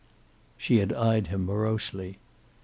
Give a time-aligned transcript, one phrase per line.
[0.57, 2.17] She had eyed him morosely.